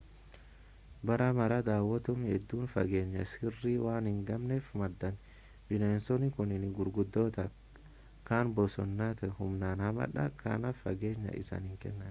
[1.07, 5.19] bara mara daawwattoonni hedduun fageenya sirrii waan hin eegganneef madaa'an
[5.73, 7.45] bineensonni kunneen gurguddoodha
[8.31, 11.99] kan bosonaati humnaan hamaadha kanaaf fageenya isaanii kennaafii